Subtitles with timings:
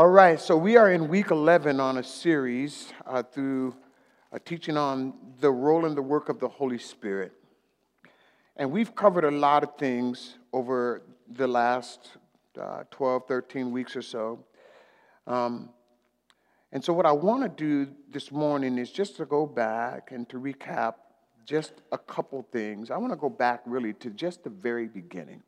[0.00, 3.76] All right, so we are in week 11 on a series uh, through
[4.32, 7.32] a teaching on the role and the work of the Holy Spirit.
[8.56, 12.16] And we've covered a lot of things over the last
[12.58, 14.42] uh, 12, 13 weeks or so.
[15.26, 15.68] Um,
[16.72, 20.26] and so, what I want to do this morning is just to go back and
[20.30, 20.94] to recap
[21.44, 22.90] just a couple things.
[22.90, 25.42] I want to go back really to just the very beginning.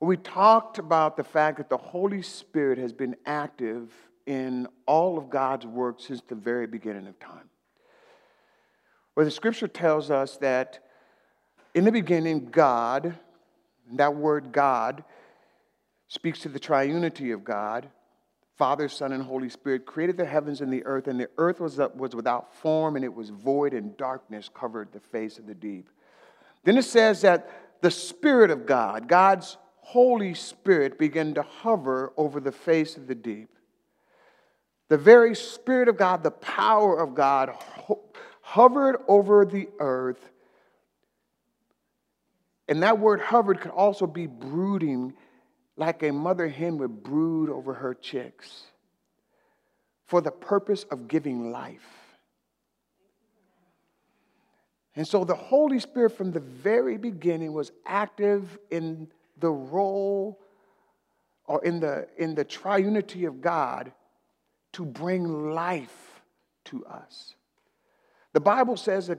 [0.00, 3.90] We talked about the fact that the Holy Spirit has been active
[4.26, 7.48] in all of God's work since the very beginning of time.
[9.14, 10.80] Where the scripture tells us that
[11.74, 13.14] in the beginning, God,
[13.94, 15.04] that word God
[16.08, 17.88] speaks to the triunity of God,
[18.56, 21.78] Father, Son, and Holy Spirit, created the heavens and the earth, and the earth was,
[21.78, 25.54] uh, was without form and it was void, and darkness covered the face of the
[25.54, 25.88] deep.
[26.64, 27.50] Then it says that
[27.82, 33.14] the Spirit of God, God's Holy Spirit, began to hover over the face of the
[33.14, 33.48] deep.
[34.88, 38.02] The very Spirit of God, the power of God, ho-
[38.40, 40.28] hovered over the earth.
[42.68, 45.14] And that word hovered could also be brooding,
[45.76, 48.64] like a mother hen would brood over her chicks,
[50.06, 51.86] for the purpose of giving life.
[54.96, 59.06] And so the Holy Spirit, from the very beginning, was active in
[59.38, 60.40] the role
[61.46, 63.92] or in the, in the triunity of God
[64.72, 66.22] to bring life
[66.66, 67.34] to us.
[68.32, 69.18] The Bible says that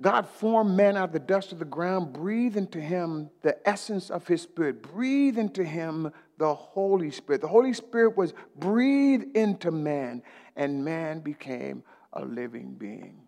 [0.00, 4.10] God formed man out of the dust of the ground, breathed into him the essence
[4.10, 7.40] of his spirit, breathed into him the Holy Spirit.
[7.40, 10.22] The Holy Spirit was breathed into man,
[10.56, 13.23] and man became a living being.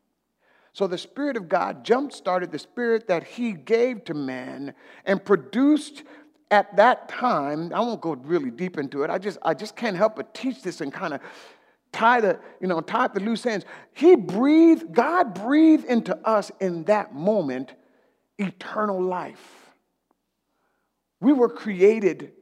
[0.77, 4.75] So the Spirit of God jump started the Spirit that He gave to man
[5.07, 6.03] and produced
[6.51, 7.73] at that time.
[7.75, 9.09] I won't go really deep into it.
[9.09, 11.23] I just, I just can't help but teach this and kind of
[11.93, 13.65] tie the, you know, tie the loose ends.
[13.95, 17.73] He breathed, God breathed into us in that moment
[18.39, 19.71] eternal life.
[21.23, 22.33] We were created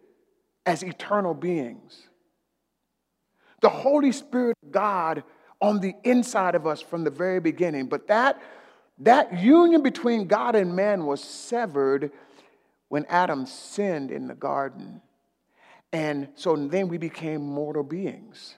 [0.66, 2.08] as eternal beings.
[3.60, 5.22] The Holy Spirit of God
[5.64, 7.86] on the inside of us from the very beginning.
[7.86, 8.40] But that,
[8.98, 12.12] that union between God and man was severed
[12.88, 15.00] when Adam sinned in the garden.
[15.90, 18.56] And so then we became mortal beings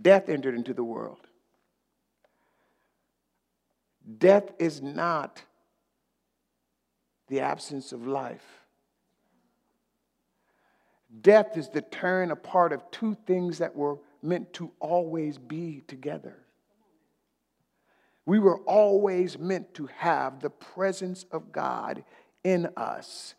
[0.00, 1.20] death entered into the world.
[4.18, 5.40] Death is not
[7.28, 8.44] the absence of life.
[11.20, 16.36] Death is the tearing apart of two things that were meant to always be together.
[18.24, 22.04] We were always meant to have the presence of God
[22.44, 23.34] in us.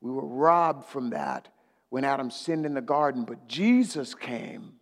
[0.00, 1.48] We were robbed from that
[1.90, 4.80] when Adam sinned in the garden, but Jesus came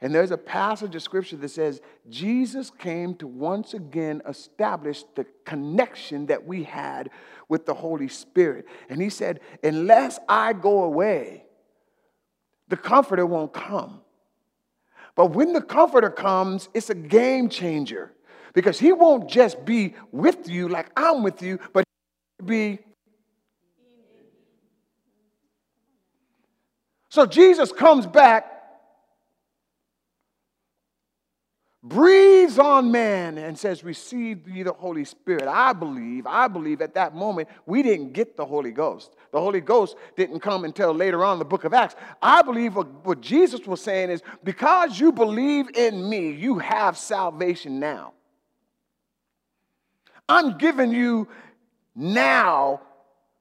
[0.00, 5.26] and there's a passage of scripture that says Jesus came to once again establish the
[5.44, 7.10] connection that we had
[7.48, 8.66] with the Holy Spirit.
[8.88, 11.46] And he said, Unless I go away,
[12.68, 14.02] the Comforter won't come.
[15.18, 18.12] But when the Comforter comes, it's a game changer
[18.54, 21.82] because he won't just be with you like I'm with you, but
[22.44, 22.78] be.
[27.08, 28.58] So Jesus comes back
[31.82, 35.48] breathes on man and says, Receive ye the Holy Spirit.
[35.48, 39.16] I believe, I believe at that moment we didn't get the Holy Ghost.
[39.30, 41.94] The Holy Ghost didn't come until later on in the book of Acts.
[42.22, 47.78] I believe what, Jesus was saying is, Because you believe in me, you have salvation
[47.78, 48.14] now.
[50.28, 51.28] I'm giving you
[51.94, 52.80] now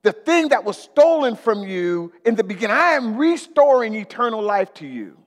[0.04, 2.76] the thing that was stolen from you in the beginning.
[2.76, 5.18] I am restoring eternal life to you.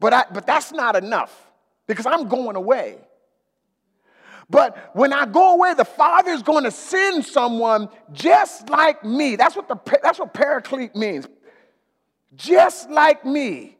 [0.00, 1.50] But, I, but that's not enough
[1.86, 2.98] because I'm going away.
[4.50, 9.36] But when I go away, the Father is going to send someone just like me.
[9.36, 11.28] That's what, the, that's what paraclete means.
[12.34, 13.76] Just like me.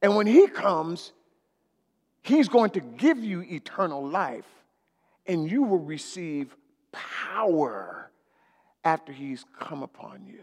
[0.00, 1.12] And when He comes,
[2.22, 4.46] He's going to give you eternal life,
[5.26, 6.56] and you will receive
[6.92, 8.10] power
[8.84, 10.40] after He's come upon you.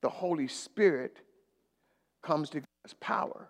[0.00, 1.18] The Holy Spirit
[2.22, 3.48] comes to give us power.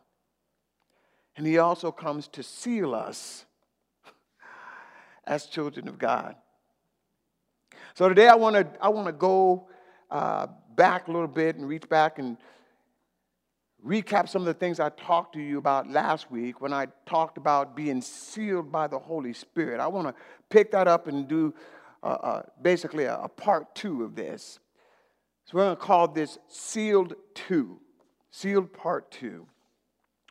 [1.37, 3.45] And he also comes to seal us
[5.29, 6.35] as children of God.
[7.95, 9.69] So today I want to I want to go
[10.11, 12.39] uh, back a little bit and reach back and
[13.85, 17.39] recap some of the things I talked to you about last week when I talked
[17.39, 19.81] about being sealed by the Holy Spirit.
[19.81, 20.15] I want to
[20.49, 21.55] pick that up and do
[22.03, 24.59] uh, uh, basically a, a part two of this.
[25.45, 27.81] So we're going to call this Sealed 2,
[28.31, 29.47] Sealed Part 2.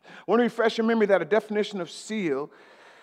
[0.06, 2.52] I want to refresh your memory that a definition of seal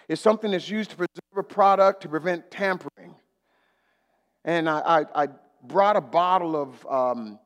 [0.08, 3.14] is something that's used to preserve a product to prevent tampering.
[4.44, 4.78] And I,
[5.14, 5.28] I, I
[5.62, 7.38] brought a bottle of, um,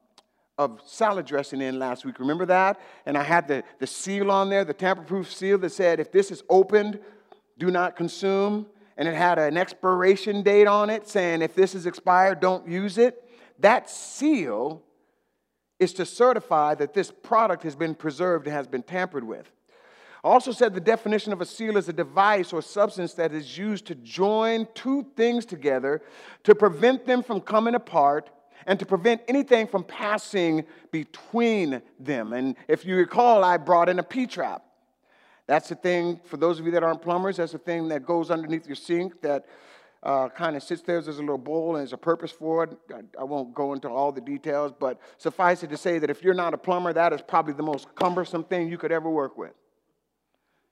[0.56, 2.19] of salad dressing in last week.
[2.19, 2.81] Remember that?
[3.06, 6.11] And I had the, the seal on there, the tamper proof seal that said, if
[6.11, 6.99] this is opened,
[7.58, 8.67] do not consume.
[8.96, 12.99] And it had an expiration date on it saying, if this is expired, don't use
[12.99, 13.25] it.
[13.61, 14.82] That seal
[15.79, 19.49] is to certify that this product has been preserved and has been tampered with.
[20.24, 23.86] Also said the definition of a seal is a device or substance that is used
[23.86, 26.02] to join two things together
[26.44, 28.30] to prevent them from coming apart
[28.66, 32.32] and to prevent anything from passing between them.
[32.32, 34.64] And if you recall, I brought in a P trap.
[35.46, 38.30] That's the thing, for those of you that aren't plumbers, that's the thing that goes
[38.30, 39.46] underneath your sink that
[40.02, 41.00] uh, kind of sits there.
[41.00, 42.78] There's a little bowl and there's a purpose for it.
[42.92, 46.22] I, I, won't go into all the details, but suffice it to say that if
[46.22, 49.38] you're not a plumber, that is probably the most cumbersome thing you could ever work
[49.38, 49.54] with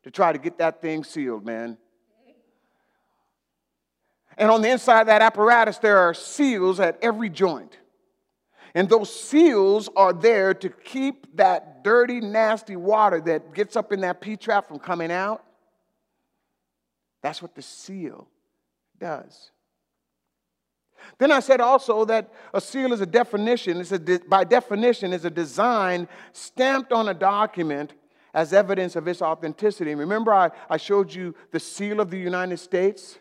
[0.06, 1.76] to try to get that thing sealed, man.
[4.38, 7.76] And on the inside of that apparatus, there are seals at every joint.
[8.72, 14.02] And those seals are there to keep that dirty, nasty water that gets up in
[14.02, 15.44] that P trap from coming out.
[17.20, 18.28] That's what the seal
[19.00, 19.50] does.
[21.18, 25.12] Then I said also that a seal is a definition, it's a de- by definition,
[25.12, 27.92] is a design stamped on a document
[28.36, 29.94] as evidence of its authenticity.
[29.94, 33.18] Remember, I, I showed you the seal of the United States?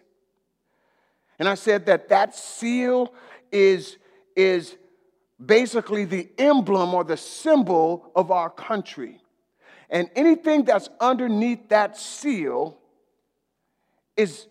[1.40, 3.14] And I said that that seal
[3.50, 3.98] is,
[4.36, 4.76] is
[5.44, 9.22] basically the emblem or the symbol of our country.
[9.90, 12.78] And anything that's underneath that seal
[14.18, 14.48] is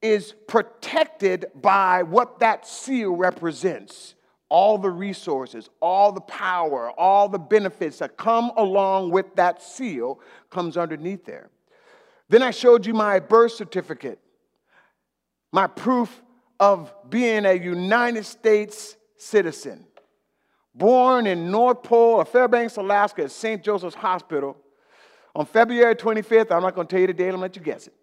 [0.00, 4.14] is protected by what that seal represents
[4.48, 10.20] all the resources, all the power, all the benefits that come along with that seal
[10.50, 11.50] comes underneath there.
[12.28, 14.18] Then I showed you my birth certificate,
[15.52, 16.22] my proof
[16.60, 19.86] of being a United States citizen.
[20.74, 23.62] Born in North Pole of Fairbanks, Alaska at St.
[23.62, 24.56] Joseph's Hospital
[25.34, 26.50] on February 25th.
[26.50, 27.94] I'm not going to tell you the date, I'm going to let you guess it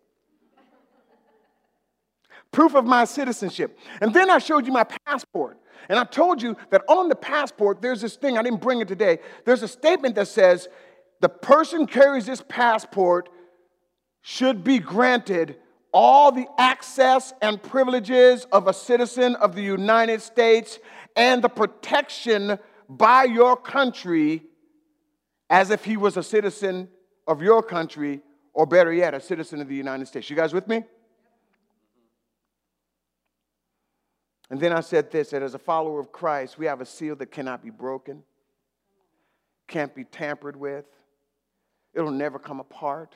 [2.51, 3.77] proof of my citizenship.
[4.01, 5.57] And then I showed you my passport.
[5.89, 8.87] And I told you that on the passport, there's this thing, I didn't bring it
[8.87, 9.19] today.
[9.45, 10.67] There's a statement that says
[11.19, 13.29] the person carries this passport
[14.21, 15.57] should be granted
[15.93, 20.79] all the access and privileges of a citizen of the United States
[21.15, 22.57] and the protection
[22.87, 24.43] by your country
[25.49, 26.87] as if he was a citizen
[27.27, 28.21] of your country,
[28.53, 30.29] or better yet, a citizen of the United States.
[30.29, 30.83] You guys with me?
[34.51, 37.15] And then I said this that as a follower of Christ, we have a seal
[37.15, 38.21] that cannot be broken,
[39.67, 40.83] can't be tampered with,
[41.93, 43.15] it'll never come apart,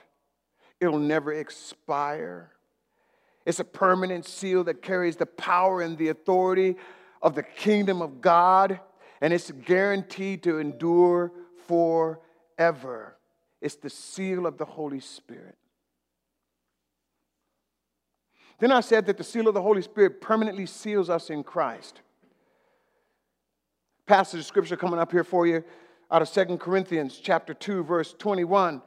[0.79, 2.51] it'll never expire.
[3.45, 6.77] It's a permanent seal that carries the power and the authority
[7.21, 8.79] of the kingdom of God,
[9.19, 11.33] and it's guaranteed to endure
[11.67, 13.17] forever.
[13.59, 15.57] It's the seal of the Holy Spirit.
[18.59, 22.01] Then I said that the seal of the Holy Spirit permanently seals us in Christ.
[24.05, 25.63] Passage of scripture coming up here for you
[26.11, 28.81] out of Second Corinthians chapter 2 verse 21.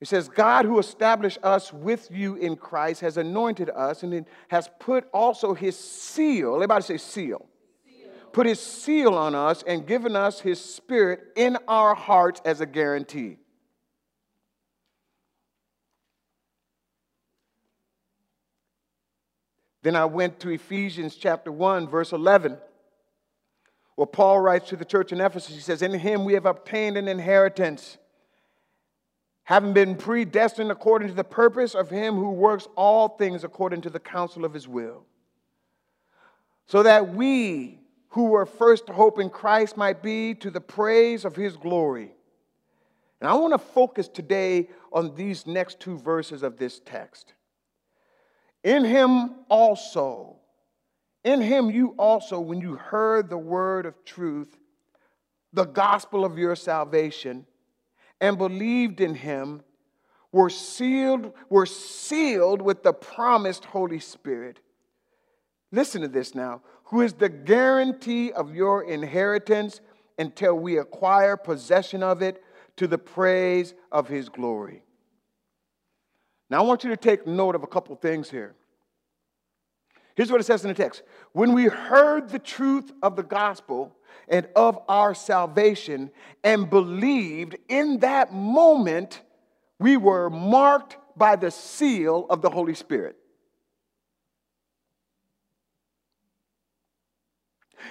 [0.00, 4.68] It says, God who established us with you in Christ has anointed us and has
[4.78, 7.46] put also his seal, everybody say seal.
[7.86, 8.08] seal.
[8.32, 12.66] Put his seal on us and given us his spirit in our hearts as a
[12.66, 13.36] guarantee.
[19.82, 22.58] Then I went to Ephesians chapter 1, verse 11,
[23.94, 25.54] where Paul writes to the church in Ephesus.
[25.54, 27.96] He says, In him we have obtained an inheritance,
[29.44, 33.90] having been predestined according to the purpose of him who works all things according to
[33.90, 35.04] the counsel of his will,
[36.66, 37.78] so that we
[38.10, 42.12] who were first to hope in Christ might be to the praise of his glory.
[43.20, 47.34] And I want to focus today on these next two verses of this text.
[48.62, 50.36] In him also,
[51.24, 54.56] in him you also, when you heard the word of truth,
[55.52, 57.46] the gospel of your salvation,
[58.20, 59.62] and believed in him,
[60.32, 64.60] were sealed, were sealed with the promised Holy Spirit.
[65.72, 69.80] Listen to this now, who is the guarantee of your inheritance
[70.18, 72.42] until we acquire possession of it
[72.76, 74.82] to the praise of his glory.
[76.50, 78.54] Now, I want you to take note of a couple things here.
[80.16, 81.02] Here's what it says in the text
[81.32, 83.96] When we heard the truth of the gospel
[84.28, 86.10] and of our salvation
[86.42, 89.22] and believed, in that moment,
[89.78, 93.16] we were marked by the seal of the Holy Spirit.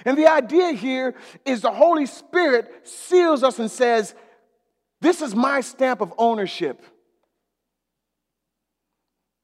[0.04, 1.14] And the idea here
[1.44, 4.14] is the Holy Spirit seals us and says,
[5.00, 6.82] This is my stamp of ownership.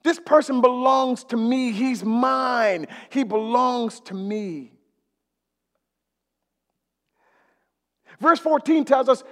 [0.07, 1.73] This person belongs to me.
[1.73, 2.87] He's mine.
[3.11, 4.71] He belongs to me.
[8.21, 9.25] Verse 14 tells us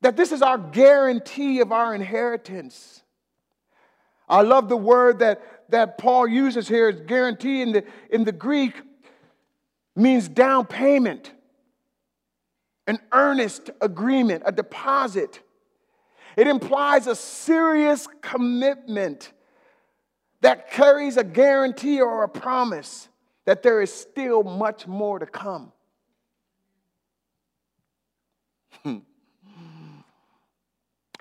[0.00, 3.02] that this is our guarantee of our inheritance.
[4.30, 8.32] I love the word that, that Paul uses here as guarantee in the, in the
[8.32, 8.80] Greek
[9.94, 11.34] means down payment,
[12.86, 15.42] an earnest agreement, a deposit.
[16.36, 19.32] It implies a serious commitment
[20.42, 23.08] that carries a guarantee or a promise
[23.46, 25.72] that there is still much more to come.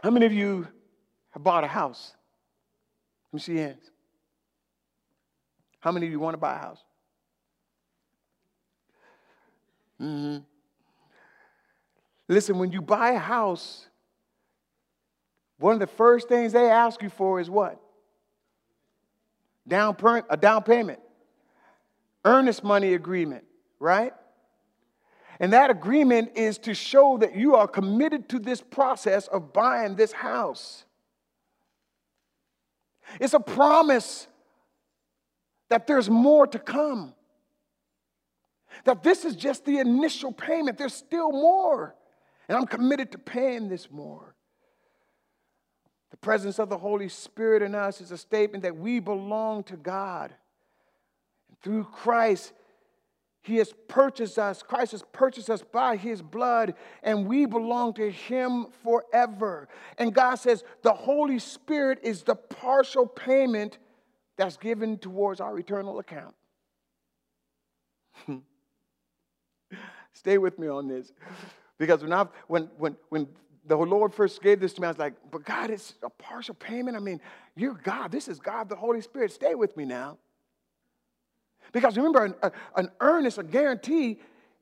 [0.05, 0.67] How many of you
[1.31, 2.13] have bought a house?
[3.31, 3.89] Let me see hands.
[5.79, 6.83] How many of you want to buy a house?
[9.99, 10.43] Mm-hmm.
[12.27, 13.87] Listen, when you buy a house,
[15.65, 17.81] one of the first things they ask you for is what?
[19.67, 20.99] Down per- a down payment,
[22.23, 23.45] earnest money agreement,
[23.79, 24.13] right?
[25.39, 29.95] And that agreement is to show that you are committed to this process of buying
[29.95, 30.85] this house.
[33.19, 34.27] It's a promise
[35.69, 37.15] that there's more to come.
[38.83, 41.95] That this is just the initial payment, there's still more.
[42.47, 44.34] And I'm committed to paying this more.
[46.11, 49.75] The presence of the Holy Spirit in us is a statement that we belong to
[49.75, 50.33] God.
[51.49, 52.53] And through Christ,
[53.41, 54.63] He has purchased us.
[54.63, 59.67] Christ has purchased us by His blood, and we belong to Him forever.
[59.97, 63.79] And God says the Holy Spirit is the partial payment
[64.37, 66.35] that's given towards our eternal account.
[70.13, 71.11] Stay with me on this.
[71.77, 73.27] Because when, I've when, when, when
[73.67, 76.55] the Lord first gave this to me, I was like, but God, it's a partial
[76.55, 76.95] payment.
[76.95, 77.19] I mean,
[77.55, 78.11] you're God.
[78.11, 79.31] This is God, the Holy Spirit.
[79.31, 80.17] Stay with me now.
[81.71, 84.19] Because remember, an, a, an earnest, a guarantee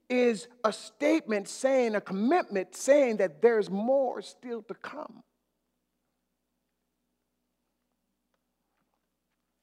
[0.10, 5.24] is a statement saying, a commitment saying that there's more still to come.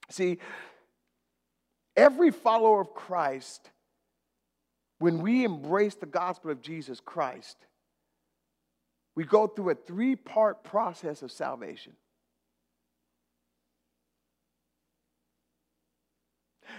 [0.09, 0.39] See,
[1.95, 3.69] every follower of Christ,
[4.99, 7.57] when we embrace the gospel of Jesus Christ,
[9.15, 11.93] we go through a three part process of salvation.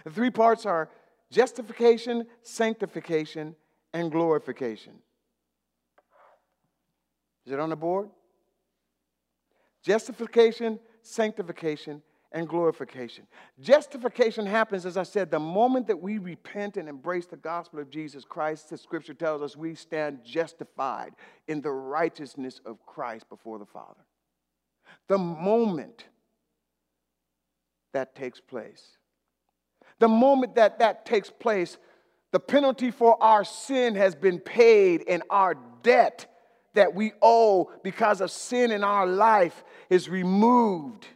[0.05, 0.89] The three parts are
[1.31, 3.55] justification, sanctification,
[3.93, 4.95] and glorification.
[7.47, 8.09] Is it on the board?
[9.83, 13.27] Justification, sanctification, and glorification.
[13.61, 17.91] Justification happens, as I said, the moment that we repent and embrace the gospel of
[17.91, 18.71] Jesus Christ.
[18.71, 21.15] The scripture tells us we stand justified
[21.47, 24.01] in the righteousness of Christ before the Father.
[25.09, 26.07] The moment
[27.93, 28.83] that takes place,
[29.99, 31.77] the moment that that takes place,
[32.31, 36.27] the penalty for our sin has been paid and our debt
[36.75, 41.07] that we owe because of sin in our life is removed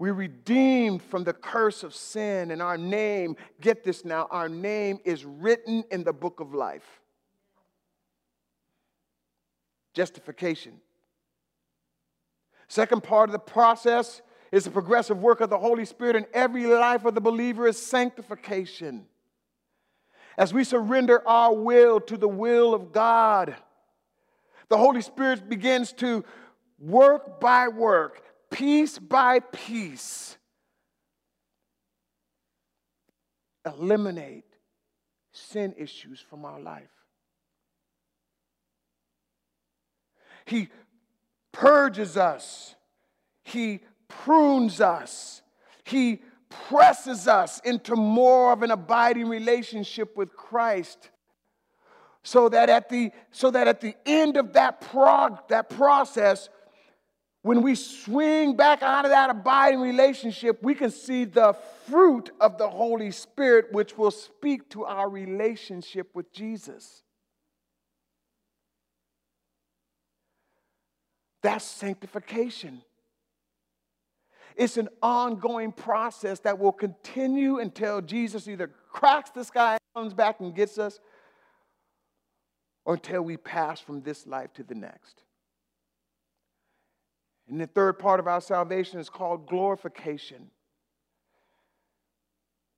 [0.00, 4.98] we're redeemed from the curse of sin, and our name, get this now, our name
[5.04, 7.02] is written in the book of life.
[9.92, 10.80] Justification.
[12.66, 16.64] Second part of the process is the progressive work of the Holy Spirit in every
[16.64, 19.04] life of the believer is sanctification.
[20.38, 23.54] As we surrender our will to the will of God,
[24.70, 26.24] the Holy Spirit begins to
[26.78, 30.36] work by work piece by piece,
[33.64, 34.44] eliminate
[35.32, 36.90] sin issues from our life.
[40.44, 40.68] He
[41.52, 42.74] purges us,
[43.44, 45.42] He prunes us,
[45.84, 51.10] He presses us into more of an abiding relationship with Christ.
[52.22, 56.50] So that at the, so that at the end of that, prog, that process,
[57.42, 61.56] when we swing back out of that abiding relationship, we can see the
[61.86, 67.02] fruit of the Holy Spirit, which will speak to our relationship with Jesus.
[71.42, 72.82] That's sanctification.
[74.54, 80.12] It's an ongoing process that will continue until Jesus either cracks the sky and comes
[80.12, 81.00] back and gets us,
[82.84, 85.22] or until we pass from this life to the next.
[87.50, 90.50] And the third part of our salvation is called glorification.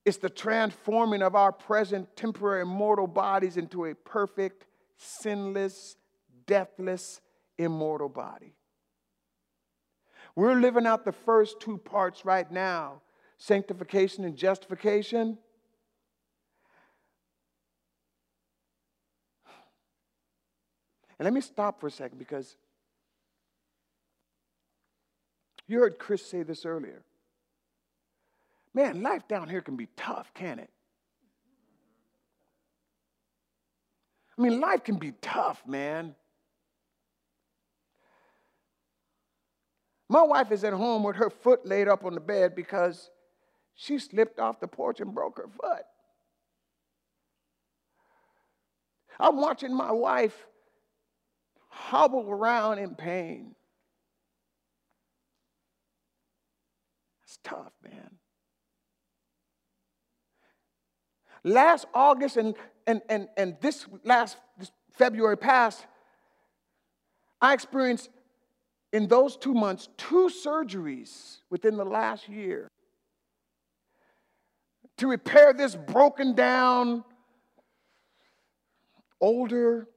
[0.05, 4.65] It's the transforming of our present temporary mortal bodies into a perfect,
[4.97, 5.97] sinless,
[6.47, 7.21] deathless,
[7.59, 8.55] immortal body.
[10.35, 13.03] We're living out the first two parts right now
[13.37, 15.37] sanctification and justification.
[21.19, 22.57] And let me stop for a second because
[25.73, 27.03] you heard Chris say this earlier.
[28.75, 30.71] Man, life down here can be tough, can it?
[34.39, 36.15] I mean, life can be tough, man.
[40.09, 43.11] My wife is at home with her foot laid up on the bed because
[43.75, 45.85] she slipped off the porch and broke her foot.
[49.19, 50.47] I'm watching my wife
[51.69, 53.55] hobble around in pain.
[57.45, 58.19] Tough, man.
[61.45, 62.55] Last August and,
[62.87, 65.85] and, and, and this last this February past,
[67.41, 68.11] I experienced
[68.93, 72.71] in those two months two surgeries within the last year
[74.99, 77.03] to repair this broken down,
[79.21, 79.89] older,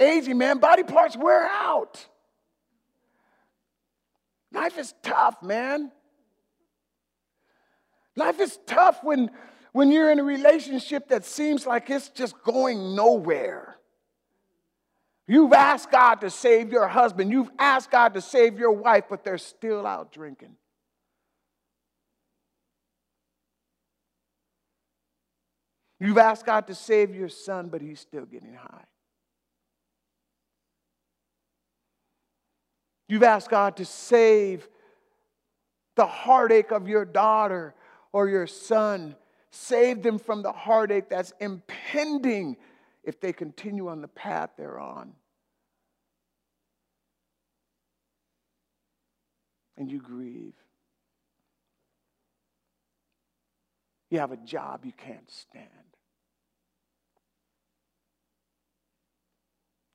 [0.00, 0.58] aging man.
[0.58, 2.06] Body parts wear out.
[4.64, 5.92] Life is tough, man.
[8.16, 9.30] Life is tough when,
[9.72, 13.76] when you're in a relationship that seems like it's just going nowhere.
[15.28, 19.22] You've asked God to save your husband, you've asked God to save your wife, but
[19.22, 20.56] they're still out drinking.
[26.00, 28.84] You've asked God to save your son, but he's still getting high.
[33.08, 34.68] You've asked God to save
[35.96, 37.74] the heartache of your daughter
[38.12, 39.16] or your son.
[39.50, 42.56] Save them from the heartache that's impending
[43.04, 45.12] if they continue on the path they're on.
[49.76, 50.54] And you grieve.
[54.10, 55.68] You have a job you can't stand.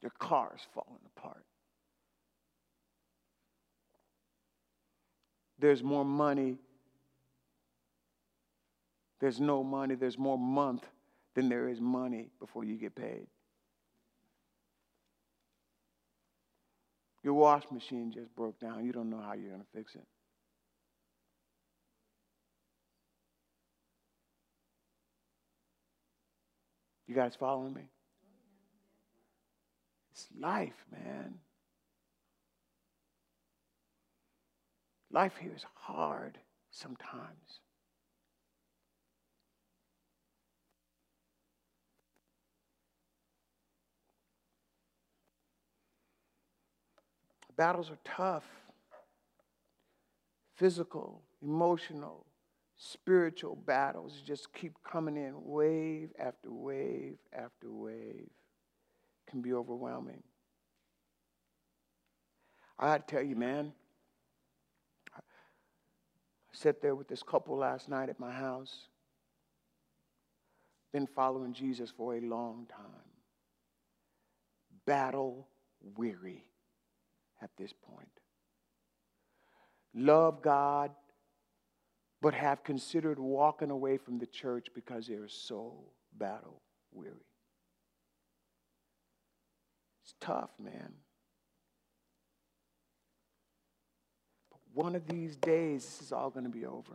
[0.02, 1.46] Your car is falling apart.
[5.60, 6.58] There's more money.
[9.20, 9.96] There's no money.
[9.96, 10.86] There's more month
[11.36, 13.28] than there is money before you get paid.
[17.24, 18.86] Your wash machine just broke down.
[18.86, 20.06] You don't know how you're going to fix it.
[27.08, 27.82] You guys following me?
[30.12, 31.40] It's life, man.
[35.12, 36.38] Life here is hard
[36.72, 37.62] sometimes.
[47.58, 48.46] Battles are tough
[50.60, 52.26] physical, emotional,
[52.76, 58.30] spiritual battles just keep coming in wave after wave after wave.
[59.30, 60.22] Can be overwhelming.
[62.78, 63.72] I gotta tell you, man,
[66.60, 68.90] sat there with this couple last night at my house.
[70.92, 73.10] Been following Jesus for a long time.
[74.86, 75.48] Battle
[75.96, 76.44] weary
[77.42, 78.10] at this point.
[79.94, 80.92] Love God,
[82.22, 85.76] but have considered walking away from the church because they are so
[86.18, 87.16] battle weary.
[90.04, 90.92] It's tough, man.
[94.80, 96.94] One of these days, this is all going to be over.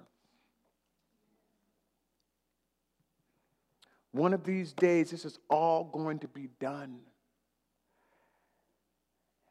[4.12, 7.00] One of these days, this is all going to be done.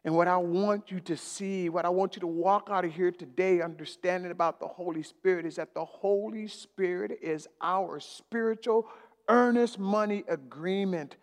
[0.03, 2.91] And what I want you to see, what I want you to walk out of
[2.91, 8.87] here today understanding about the Holy Spirit is that the Holy Spirit is our spiritual
[9.29, 11.17] earnest money agreement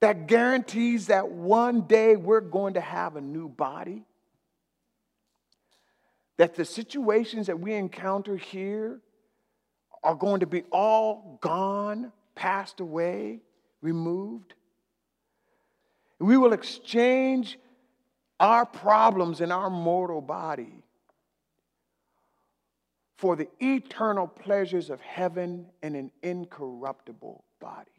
[0.00, 4.06] that guarantees that one day we're going to have a new body
[6.36, 9.00] that the situations that we encounter here
[10.02, 13.40] are going to be all gone, passed away,
[13.80, 14.54] removed.
[16.18, 17.58] We will exchange
[18.40, 20.82] our problems in our mortal body
[23.16, 27.90] for the eternal pleasures of heaven and an incorruptible body.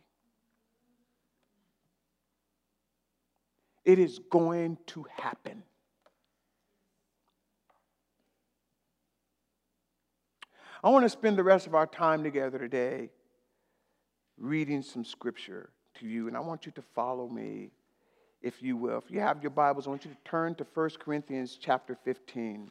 [3.86, 5.64] It is going to happen.
[10.86, 13.10] I want to spend the rest of our time together today
[14.38, 17.72] reading some scripture to you, and I want you to follow me,
[18.44, 19.00] if you will.
[19.00, 22.70] If you have your Bibles, I want you to turn to 1 Corinthians chapter 15.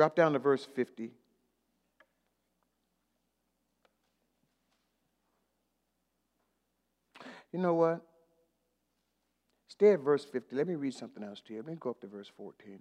[0.00, 1.10] Drop down to verse 50.
[7.52, 8.00] You know what?
[9.68, 10.56] Stay at verse 50.
[10.56, 11.58] Let me read something else to you.
[11.58, 12.78] Let me go up to verse 14.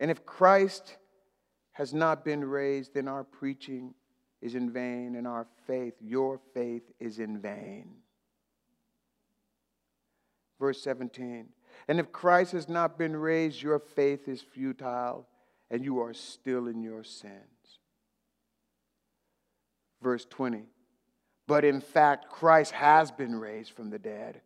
[0.00, 0.96] And if Christ
[1.74, 3.94] has not been raised, then our preaching
[4.40, 7.92] is in vain, and our faith, your faith, is in vain.
[10.58, 11.46] Verse 17.
[11.88, 15.26] And if Christ has not been raised, your faith is futile
[15.70, 17.80] and you are still in your sins.
[20.02, 20.64] Verse 20.
[21.46, 24.40] But in fact, Christ has been raised from the dead,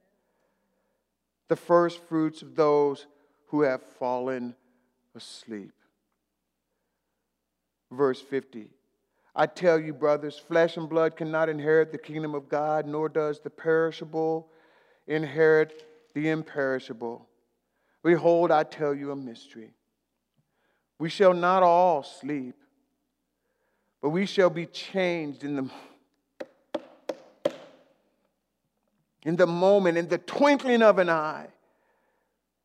[1.48, 3.06] the first fruits of those
[3.48, 4.54] who have fallen
[5.14, 5.72] asleep.
[7.90, 8.70] Verse 50.
[9.34, 13.40] I tell you, brothers, flesh and blood cannot inherit the kingdom of God, nor does
[13.40, 14.48] the perishable
[15.06, 17.28] inherit the imperishable.
[18.02, 19.74] Behold, I tell you a mystery.
[20.98, 22.54] We shall not all sleep,
[24.00, 25.70] but we shall be changed in the
[29.24, 31.48] in the moment, in the twinkling of an eye,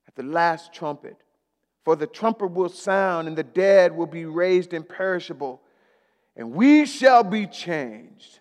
[0.08, 1.18] at the last trumpet.
[1.84, 5.62] For the trumpet will sound, and the dead will be raised imperishable,
[6.38, 8.40] and we shall be changed.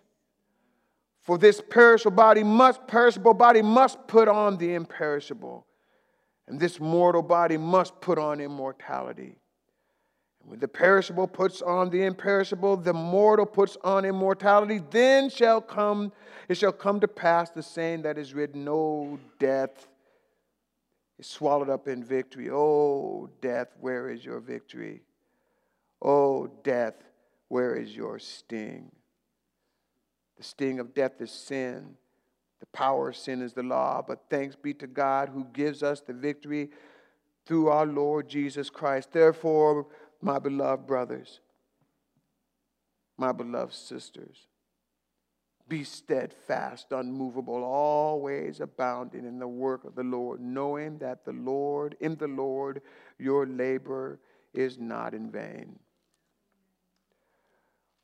[1.20, 5.66] For this perishable body must, perishable body must put on the imperishable,
[6.48, 9.37] and this mortal body must put on immortality.
[10.40, 15.61] And when the perishable puts on the imperishable, the mortal puts on immortality, then shall
[15.61, 16.12] come,
[16.48, 19.88] it shall come to pass the saying that is written, No death
[21.18, 22.48] is swallowed up in victory.
[22.50, 25.02] Oh, death, where is your victory?
[26.00, 26.94] Oh, death,
[27.48, 28.90] where is your sting?
[30.40, 31.96] The sting of death is sin.
[32.61, 34.00] The power of sin is the law.
[34.00, 36.70] But thanks be to God who gives us the victory
[37.44, 39.12] through our Lord Jesus Christ.
[39.12, 39.87] Therefore,
[40.22, 41.40] my beloved brothers,
[43.18, 44.46] my beloved sisters,
[45.68, 51.98] be steadfast, unmovable, always abounding in the work of the Lord, knowing that the Lord,
[52.00, 52.81] in the Lord,
[53.18, 54.18] your labor
[54.55, 55.79] is not in vain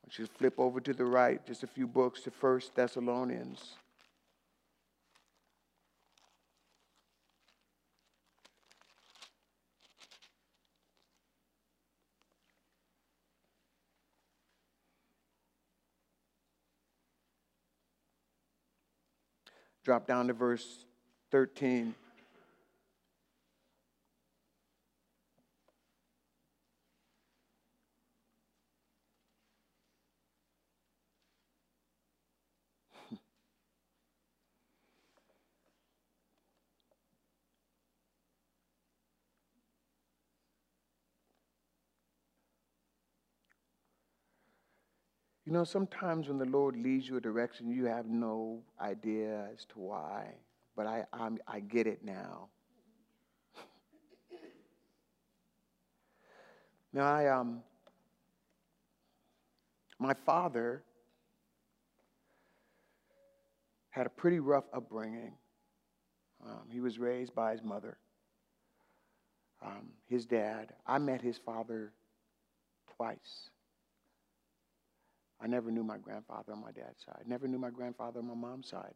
[0.07, 3.73] want you to flip over to the right, just a few books to First Thessalonians.
[19.83, 20.85] Drop down to verse
[21.31, 21.93] 13.
[45.47, 49.63] You know, sometimes when the Lord leads you a direction, you have no idea as
[49.69, 50.33] to why,
[50.75, 52.49] but I, I'm, I get it now.
[56.91, 57.63] now, I, um,
[59.97, 60.83] my father
[63.91, 65.31] had a pretty rough upbringing.
[66.45, 67.97] Um, he was raised by his mother,
[69.65, 70.73] um, his dad.
[70.85, 71.93] I met his father
[72.97, 73.49] twice.
[75.41, 77.23] I never knew my grandfather on my dad's side.
[77.27, 78.93] Never knew my grandfather on my mom's side.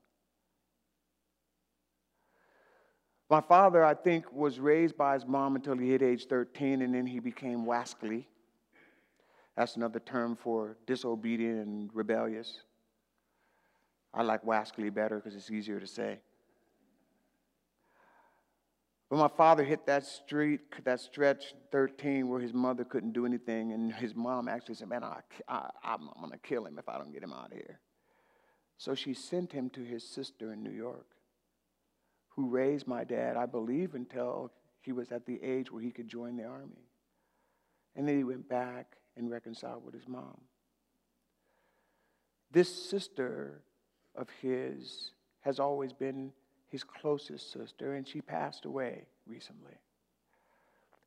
[3.30, 6.94] My father, I think, was raised by his mom until he hit age 13, and
[6.94, 8.26] then he became wascally.
[9.56, 12.62] That's another term for disobedient and rebellious.
[14.14, 16.20] I like wascally better because it's easier to say.
[19.12, 23.74] But my father hit that street, that stretch 13 where his mother couldn't do anything.
[23.74, 25.20] And his mom actually said, Man, I,
[25.50, 27.82] I, I'm going to kill him if I don't get him out of here.
[28.78, 31.08] So she sent him to his sister in New York,
[32.30, 36.08] who raised my dad, I believe, until he was at the age where he could
[36.08, 36.88] join the army.
[37.98, 40.40] And then he went back and reconciled with his mom.
[42.50, 43.62] This sister
[44.16, 46.32] of his has always been
[46.72, 49.74] his closest sister, and she passed away recently.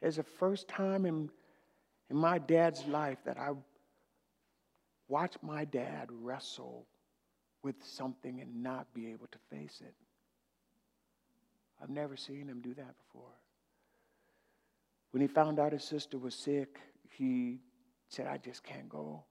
[0.03, 1.31] It's the first time in,
[2.11, 3.53] in my dad's life that I
[5.09, 6.87] watched my dad wrestle
[7.63, 9.95] with something and not be able to face it.
[11.83, 13.33] I've never seen him do that before.
[15.13, 17.61] When he found out his sister was sick, he
[18.09, 19.25] said, I just can't go.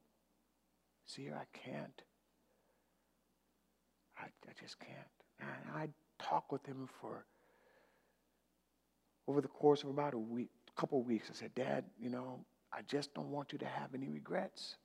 [1.06, 2.02] See her, I can't.
[4.18, 4.98] I, I just can't.
[5.40, 5.90] And I
[6.24, 7.26] talked with him for
[9.28, 11.30] over the course of about a week, couple of weeks.
[11.30, 12.40] I said, Dad, you know,
[12.72, 14.76] I just don't want you to have any regrets.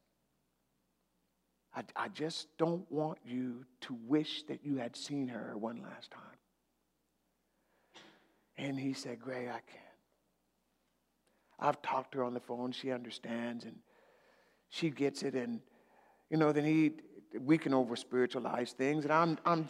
[1.75, 6.11] I, I just don't want you to wish that you had seen her one last
[6.11, 6.23] time.
[8.57, 9.85] And he said, Gray, I can't.
[11.61, 12.73] I've talked to her on the phone.
[12.73, 13.77] She understands and
[14.69, 15.35] she gets it.
[15.35, 15.61] And,
[16.31, 16.93] you know, then he,
[17.41, 19.05] we can over spiritualize things.
[19.05, 19.69] And I'm, I'm,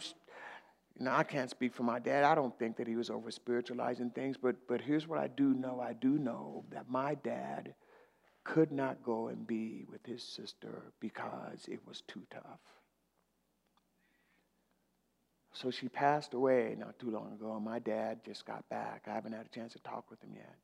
[1.05, 2.23] know, I can't speak for my dad.
[2.23, 4.37] I don't think that he was over spiritualizing things.
[4.41, 7.73] But, but here's what I do know I do know that my dad
[8.43, 12.59] could not go and be with his sister because it was too tough.
[15.53, 19.03] So she passed away not too long ago, and my dad just got back.
[19.07, 20.55] I haven't had a chance to talk with him yet.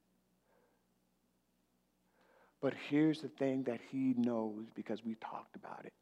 [2.62, 5.94] But here's the thing that he knows because we talked about it.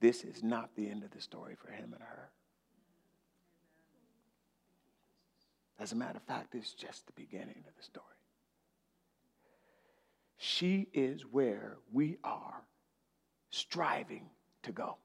[0.00, 2.30] This is not the end of the story for him and her.
[5.78, 8.04] As a matter of fact, it's just the beginning of the story.
[10.38, 12.62] She is where we are
[13.50, 14.28] striving
[14.62, 14.96] to go.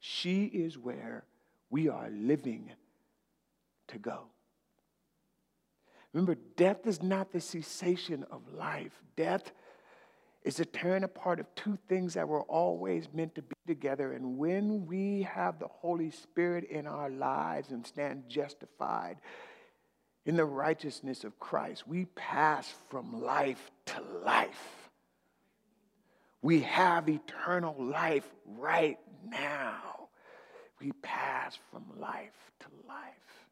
[0.00, 1.24] She is where
[1.70, 2.72] we are living
[3.88, 4.24] to go.
[6.12, 8.92] Remember, death is not the cessation of life.
[9.16, 9.52] Death
[10.42, 14.12] is a tearing apart of two things that were always meant to be together.
[14.12, 19.18] And when we have the Holy Spirit in our lives and stand justified
[20.24, 24.90] in the righteousness of Christ, we pass from life to life.
[26.42, 28.98] We have eternal life right
[29.28, 30.08] now.
[30.80, 33.46] We pass from life to life.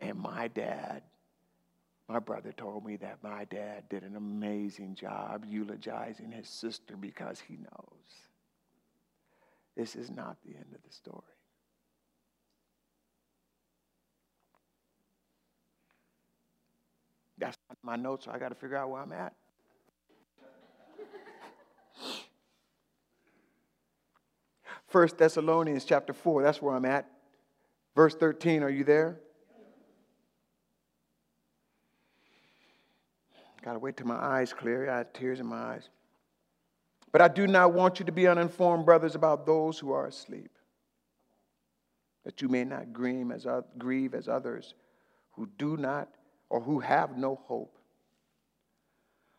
[0.00, 1.02] And my dad,
[2.12, 7.40] my brother told me that my dad did an amazing job eulogizing his sister because
[7.40, 8.28] he knows
[9.74, 11.22] this is not the end of the story.
[17.38, 19.32] That's my notes, so I got to figure out where I'm at.
[24.86, 27.08] First Thessalonians chapter 4, that's where I'm at.
[27.96, 29.18] Verse 13, are you there?
[33.64, 34.90] Got to wait till my eyes clear.
[34.90, 35.88] I had tears in my eyes.
[37.12, 40.50] But I do not want you to be uninformed, brothers, about those who are asleep,
[42.24, 43.46] that you may not grieve as,
[43.78, 44.74] grieve as others
[45.32, 46.08] who do not
[46.48, 47.78] or who have no hope.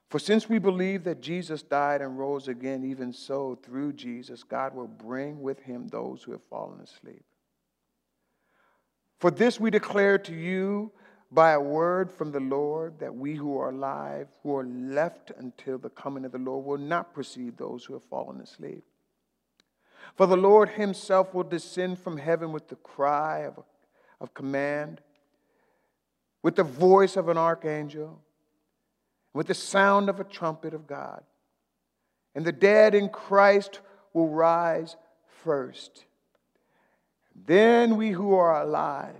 [0.09, 4.75] For since we believe that Jesus died and rose again, even so, through Jesus, God
[4.75, 7.23] will bring with him those who have fallen asleep.
[9.19, 10.91] For this we declare to you
[11.33, 15.79] by a word from the Lord that we who are alive, who are left until
[15.79, 18.83] the coming of the Lord, will not precede those who have fallen asleep.
[20.15, 23.57] For the Lord himself will descend from heaven with the cry of,
[24.21, 25.01] of command,
[26.43, 28.21] with the voice of an archangel,
[29.33, 31.23] with the sound of a trumpet of God.
[32.35, 33.79] And the dead in Christ
[34.13, 34.95] will rise
[35.43, 36.05] first.
[37.35, 39.15] Then we who are alive,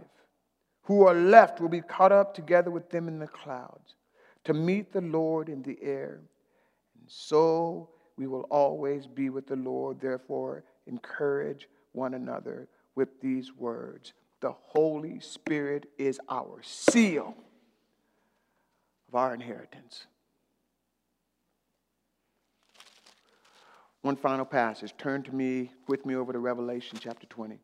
[0.84, 3.96] who are left will be caught up together with them in the clouds
[4.44, 6.22] to meet the Lord in the air.
[7.00, 10.00] And so we will always be with the Lord.
[10.00, 14.14] Therefore, encourage one another with these words.
[14.42, 17.36] The Holy Spirit is our seal
[19.08, 20.06] of our inheritance.
[24.02, 24.94] One final passage.
[24.98, 27.58] Turn to me with me over to Revelation chapter 20.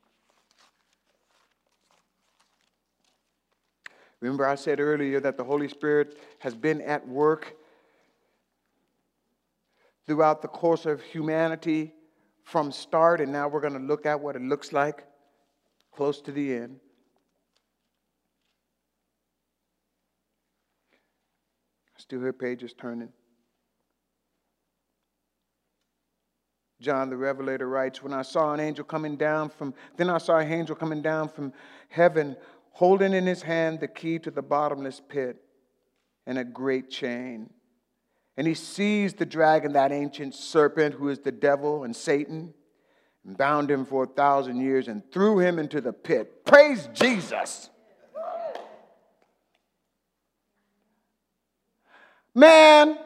[4.22, 7.56] Remember, I said earlier that the Holy Spirit has been at work
[10.06, 11.94] throughout the course of humanity
[12.44, 15.06] from start, and now we're going to look at what it looks like
[15.94, 16.80] close to the end.
[21.96, 23.10] I Still hear pages turning.
[26.82, 30.38] John the Revelator writes, When I saw an angel coming down from, then I saw
[30.38, 31.52] an angel coming down from
[31.90, 32.38] heaven,
[32.72, 35.38] holding in his hand the key to the bottomless pit
[36.26, 37.50] and a great chain.
[38.38, 42.54] And he seized the dragon, that ancient serpent who is the devil and Satan,
[43.26, 46.46] and bound him for a thousand years and threw him into the pit.
[46.46, 47.70] Praise Jesus.
[52.34, 52.98] Man,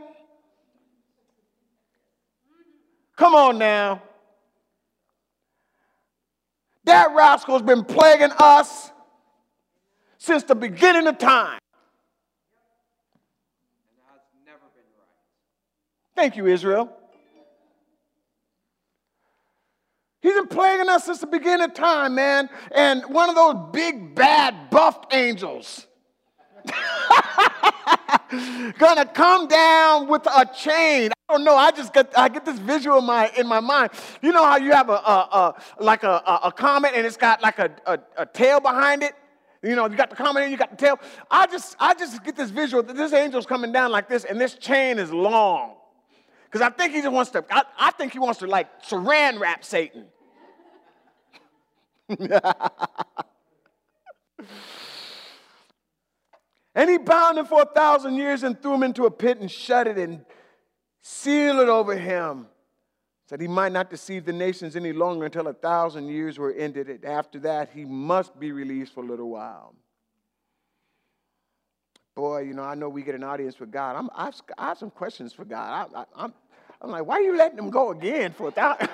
[3.15, 4.03] come on now.
[6.83, 8.91] That rascal's been plaguing us
[10.23, 11.59] since the beginning of time.
[16.15, 16.89] Thank you, Israel.
[20.21, 22.49] He's been plaguing us since the beginning of time, man.
[22.73, 25.87] And one of those big, bad, buffed angels
[28.79, 31.11] gonna come down with a chain.
[31.27, 31.57] I don't know.
[31.57, 33.91] I just get I get this visual in my in my mind.
[34.21, 37.41] You know how you have a, a, a like a, a, comet and it's got
[37.41, 39.15] like a, a, a tail behind it.
[39.63, 40.99] You know, you got the and you got the tail.
[41.31, 44.39] I just I just get this visual that this angel's coming down like this, and
[44.39, 45.75] this chain is long.
[46.45, 49.39] Because I think he just wants to, I, I think he wants to like saran
[49.39, 50.05] wrap Satan.
[56.75, 59.49] And he bound him for a thousand years and threw him into a pit and
[59.49, 60.25] shut it and
[61.01, 62.47] sealed it over him
[63.29, 66.89] that he might not deceive the nations any longer until a thousand years were ended.
[66.89, 69.73] And After that, he must be released for a little while.
[72.15, 73.95] Boy, you know, I know we get an audience with God.
[73.95, 75.89] I'm, I've, I have some questions for God.
[75.95, 76.33] I, I'm,
[76.81, 78.89] I'm like, why are you letting him go again for a thousand?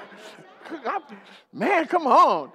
[1.53, 2.51] Man, come on.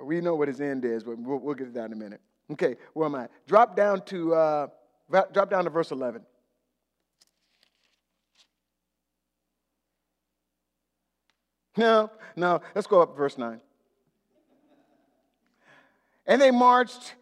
[0.00, 2.20] We know what his end is, but we'll, we'll get to that in a minute.
[2.50, 3.28] Okay, where am I?
[3.46, 4.66] Drop down to uh,
[5.10, 6.22] drop down to verse 11.
[11.78, 13.60] No, no, let's go up verse 9.
[16.26, 17.14] And they marched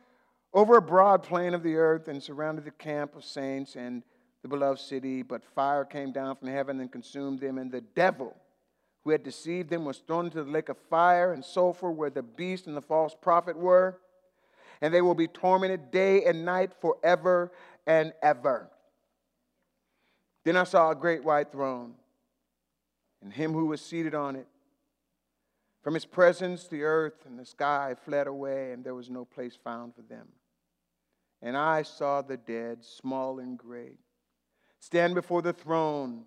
[0.52, 4.02] over a broad plain of the earth and surrounded the camp of saints and
[4.40, 5.22] the beloved city.
[5.22, 8.34] But fire came down from heaven and consumed them, and the devil
[9.04, 12.22] who had deceived them was thrown into the lake of fire and sulfur where the
[12.22, 14.00] beast and the false prophet were
[14.80, 17.52] and they will be tormented day and night forever
[17.86, 18.68] and ever.
[20.44, 21.94] Then I saw a great white throne,
[23.22, 24.46] and him who was seated on it.
[25.82, 29.56] From his presence, the earth and the sky fled away, and there was no place
[29.62, 30.26] found for them.
[31.40, 33.98] And I saw the dead, small and great,
[34.80, 36.24] stand before the throne,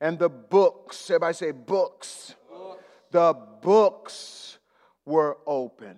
[0.00, 2.82] and the books, everybody say books, books.
[3.12, 4.58] the books
[5.06, 5.96] were open.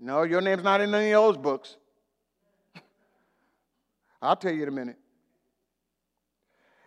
[0.00, 1.76] No, your name's not in any of those books.
[4.22, 4.98] I'll tell you in a minute.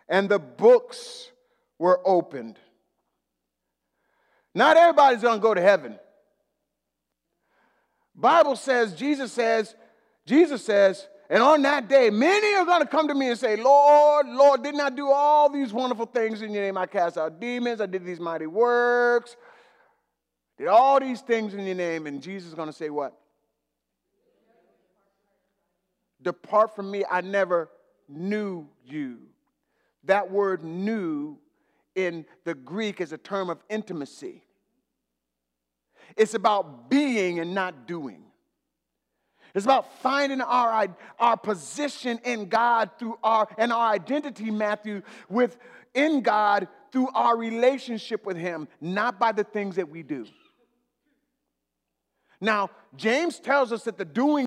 [0.08, 1.30] And the books
[1.78, 2.58] were opened.
[4.54, 5.98] Not everybody's going to go to heaven.
[8.14, 9.74] Bible says, Jesus says,
[10.24, 13.56] Jesus says, and on that day, many are going to come to me and say,
[13.56, 16.78] Lord, Lord, didn't I do all these wonderful things in your name?
[16.78, 19.36] I cast out demons, I did these mighty works.
[20.56, 23.14] Did all these things in your name, and Jesus is going to say, What?
[26.22, 27.68] Depart from me, I never
[28.08, 29.18] knew you.
[30.06, 31.38] That word new
[31.94, 34.42] in the Greek is a term of intimacy.
[36.16, 38.22] It's about being and not doing.
[39.54, 40.88] It's about finding our,
[41.18, 45.56] our position in God through our and our identity, Matthew, with
[45.94, 50.26] in God through our relationship with Him, not by the things that we do.
[52.40, 54.45] Now, James tells us that the doing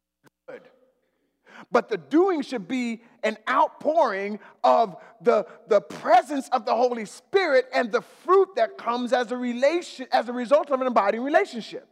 [1.71, 7.67] but the doing should be an outpouring of the, the presence of the Holy Spirit
[7.74, 11.88] and the fruit that comes as a relation as a result of an abiding relationship.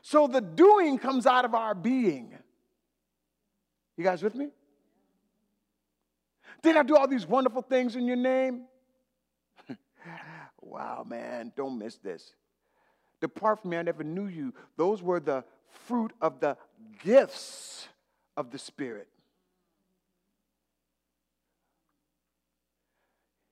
[0.00, 2.34] So the doing comes out of our being.
[3.96, 4.48] You guys with me?
[6.62, 8.62] Did I do all these wonderful things in your name?
[10.62, 12.34] wow, man, don't miss this.
[13.20, 14.54] Depart from me, I never knew you.
[14.76, 16.56] Those were the fruit of the
[17.02, 17.88] gifts
[18.36, 19.08] of the Spirit.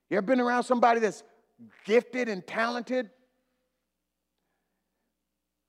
[0.09, 1.23] You ever been around somebody that's
[1.85, 3.09] gifted and talented?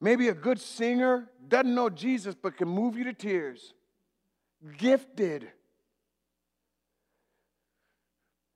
[0.00, 3.72] Maybe a good singer, doesn't know Jesus, but can move you to tears.
[4.76, 5.48] Gifted.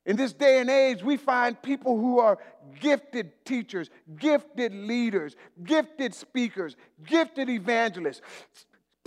[0.05, 2.37] In this day and age, we find people who are
[2.79, 8.21] gifted teachers, gifted leaders, gifted speakers, gifted evangelists.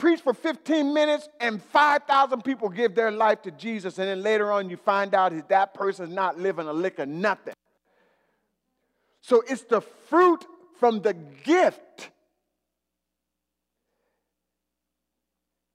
[0.03, 4.01] Preach for 15 minutes and 5,000 people give their life to Jesus.
[4.01, 7.07] And then later on, you find out that that person's not living a lick of
[7.09, 7.55] nothing.
[9.21, 10.45] So it's the fruit
[10.81, 12.11] from the gift.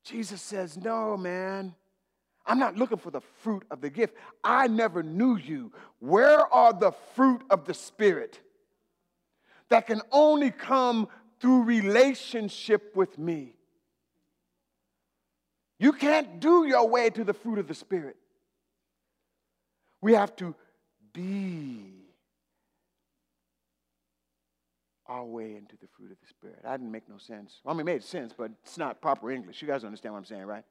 [0.03, 1.73] Jesus says, No, man.
[2.45, 4.13] I'm not looking for the fruit of the gift.
[4.43, 5.71] I never knew you.
[5.99, 8.41] Where are the fruit of the Spirit
[9.69, 11.07] that can only come
[11.39, 13.56] through relationship with me?
[15.79, 18.15] You can't do your way to the fruit of the Spirit.
[20.01, 20.55] We have to
[21.13, 21.93] be
[25.07, 26.59] our way into the fruit of the Spirit.
[26.65, 27.59] I didn't make no sense.
[27.63, 29.61] Well, I mean, it made sense, but it's not proper English.
[29.61, 30.63] You guys understand what I'm saying, right?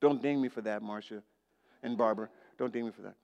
[0.00, 1.22] Don't ding me for that, Marcia
[1.82, 2.28] and Barbara.
[2.58, 3.14] Don't ding me for that.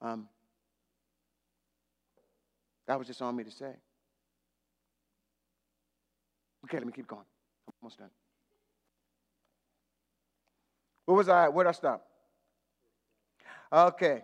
[0.00, 0.28] Um,
[2.86, 3.72] that was just on me to say.
[6.64, 7.24] Okay, let me keep going.
[7.66, 8.10] I'm almost done.
[11.06, 11.48] Where was I?
[11.48, 12.06] Where'd I stop?
[13.72, 14.22] Okay.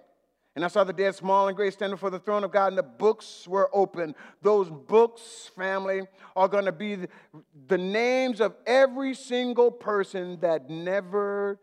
[0.57, 2.79] And I saw the dead, small and great, standing before the throne of God, and
[2.79, 4.15] the books were open.
[4.43, 6.03] Those books, family,
[6.35, 7.07] are going to be
[7.69, 11.61] the names of every single person that never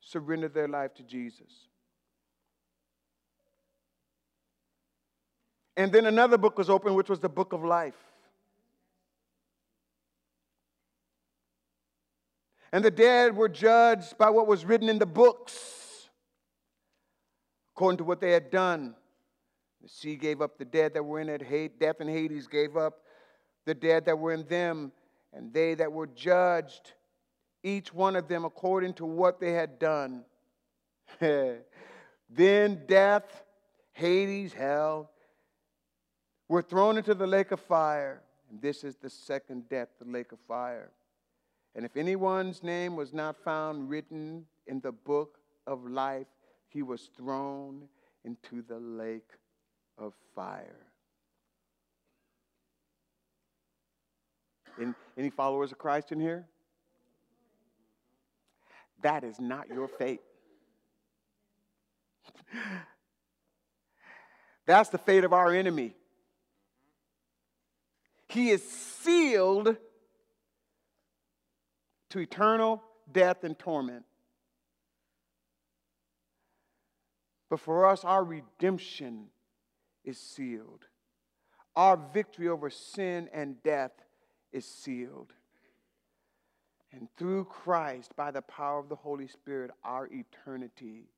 [0.00, 1.68] surrendered their life to Jesus.
[5.76, 7.94] And then another book was open, which was the book of life.
[12.72, 15.80] And the dead were judged by what was written in the books
[17.74, 18.94] according to what they had done.
[19.80, 21.78] The sea gave up the dead that were in it.
[21.80, 22.98] Death and Hades gave up
[23.64, 24.92] the dead that were in them,
[25.32, 26.92] and they that were judged,
[27.62, 30.24] each one of them according to what they had done.
[31.20, 33.44] then death,
[33.92, 35.10] Hades, hell,
[36.48, 38.22] were thrown into the lake of fire.
[38.50, 40.90] And this is the second death, the lake of fire.
[41.74, 46.26] And if anyone's name was not found written in the book of life,
[46.68, 47.88] he was thrown
[48.24, 49.30] into the lake
[49.98, 50.86] of fire.
[54.80, 56.46] In, any followers of Christ in here?
[59.02, 60.20] That is not your fate.
[64.66, 65.94] That's the fate of our enemy.
[68.28, 69.76] He is sealed
[72.10, 74.04] to eternal death and torment.
[77.48, 79.26] But for us, our redemption
[80.04, 80.84] is sealed.
[81.74, 83.92] Our victory over sin and death
[84.52, 85.32] is sealed.
[86.92, 91.08] And through Christ, by the power of the Holy Spirit, our eternity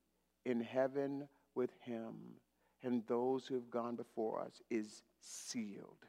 [0.45, 2.15] in heaven with Him
[2.83, 6.07] and those who have gone before us is sealed.